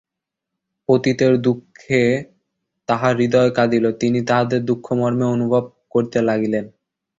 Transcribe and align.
পতিতের 0.89 1.33
দুঃখে 1.37 2.01
তাঁহার 2.89 3.13
হৃদয় 3.17 3.51
কাঁদিল, 3.51 3.85
তিনি 3.93 4.19
তাহাদের 4.27 4.61
দুঃখ 4.65 4.85
মর্মে 4.93 5.07
মর্মে 5.07 5.25
অনুভব 5.35 5.63
করিতে 5.89 6.19
লাগিলেন। 6.21 6.65